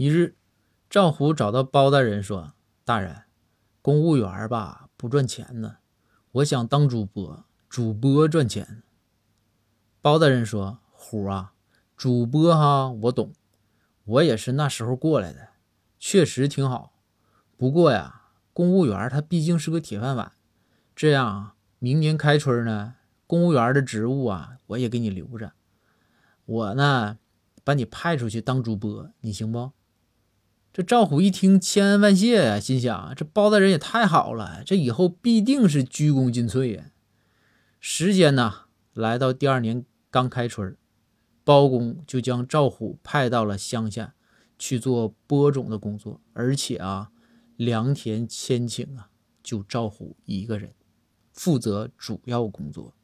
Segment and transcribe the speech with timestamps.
[0.00, 0.34] 一日，
[0.88, 2.54] 赵虎找到包大人说
[2.86, 3.24] ：“大人，
[3.82, 5.76] 公务员吧不赚钱呢，
[6.32, 8.82] 我想当主播，主播赚钱。”
[10.00, 11.52] 包大人说：“虎啊，
[11.98, 13.34] 主播哈我懂，
[14.04, 15.48] 我也是那时候过来的，
[15.98, 16.94] 确实挺好。
[17.58, 18.22] 不过呀，
[18.54, 20.32] 公务员他毕竟是个铁饭碗。
[20.96, 22.94] 这样啊，明年开春呢，
[23.26, 25.52] 公务员的职务啊，我也给你留着。
[26.46, 27.18] 我呢，
[27.62, 29.72] 把你派出去当主播，你行不？”
[30.80, 36.84] 这赵虎一听，千恩万谢呀，心想：这包大人也太好了，这以后必定是鞠躬尽瘁呀。
[37.80, 38.62] 时间呢，
[38.94, 40.74] 来到第二年刚开春，
[41.44, 44.14] 包公就将赵虎派到了乡下
[44.58, 47.10] 去做播种的工作，而且啊，
[47.58, 49.10] 良田千顷啊，
[49.42, 50.72] 就赵虎一个人
[51.34, 52.94] 负责主要工作。